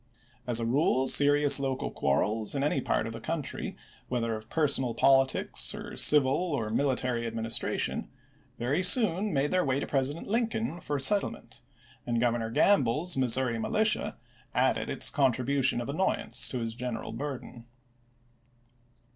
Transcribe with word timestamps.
As 0.47 0.59
a 0.59 0.65
rule, 0.65 1.07
serious 1.07 1.59
local 1.59 1.91
quarrels 1.91 2.55
in 2.55 2.63
any 2.63 2.81
part 2.81 3.05
of 3.05 3.13
the 3.13 3.19
country, 3.19 3.75
whether 4.07 4.35
of 4.35 4.49
personal 4.49 4.95
politics 4.95 5.75
or 5.75 5.95
civil 5.95 6.33
or 6.33 6.71
military 6.71 7.27
administration, 7.27 8.09
very 8.57 8.81
soon 8.81 9.31
made 9.31 9.51
their 9.51 9.63
way 9.63 9.79
to 9.79 9.85
President 9.85 10.25
Lincoln 10.25 10.79
for 10.79 10.97
settlement, 10.97 11.61
and 12.03 12.19
Gov 12.19 12.33
ernor 12.37 12.51
Gamble's 12.51 13.15
Missouri 13.15 13.59
Militia 13.59 14.17
added 14.55 14.89
its 14.89 15.11
contribu 15.11 15.63
tion 15.63 15.79
of 15.81 15.87
annoyance 15.87 16.49
to 16.49 16.57
his 16.57 16.73
general 16.73 17.11
burden. 17.11 17.67